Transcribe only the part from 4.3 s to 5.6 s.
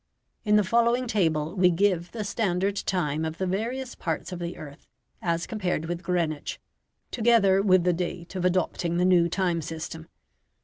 of the earth as